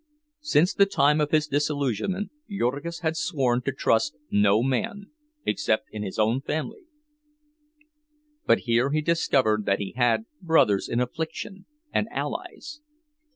[0.41, 5.11] Since the time of his disillusionment, Jurgis had sworn to trust no man,
[5.45, 6.85] except in his own family;
[8.47, 12.81] but here he discovered that he had brothers in affliction, and allies.